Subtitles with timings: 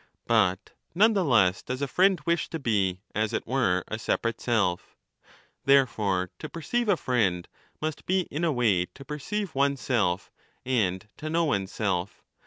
[0.25, 3.83] But none the less ^ 35 does a friend wish to be as it were
[3.87, 4.95] a separate self.
[5.65, 7.47] There fore to perceive a friend
[7.79, 10.31] must be in a way to perceive one's self
[10.65, 12.23] and to know one's self.